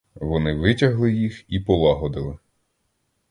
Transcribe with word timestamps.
Вони 0.15 0.53
витягли 0.53 1.13
їх 1.13 1.45
і 1.47 1.59
полагодили. 1.59 2.37